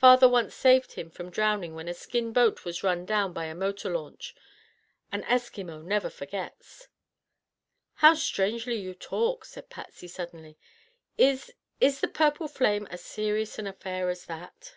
[0.00, 3.54] Father once saved him from drowning when a skin boat was run down by a
[3.54, 4.34] motor launch.
[5.12, 6.88] An Eskimo never forgets."
[8.02, 10.58] "How strangely you talk," said Patsy suddenly.
[11.16, 14.74] "Is—is the purple flame as serious an affair as that?"